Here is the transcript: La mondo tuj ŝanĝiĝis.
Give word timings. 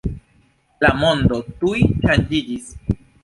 La 0.85 0.91
mondo 1.01 1.37
tuj 1.61 1.83
ŝanĝiĝis. 2.05 2.73